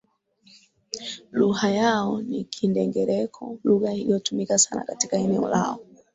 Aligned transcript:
Lugha 1.31 1.69
yao 1.71 2.21
ni 2.21 2.43
Kindengereko 2.43 3.57
lugha 3.63 3.93
inayotumika 3.93 4.57
sana 4.57 4.83
katika 4.85 5.17
eneo 5.17 5.49
lao 5.49 5.79